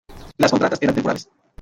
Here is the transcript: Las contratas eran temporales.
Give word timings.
Las 0.37 0.49
contratas 0.49 0.81
eran 0.81 0.95
temporales. 0.95 1.29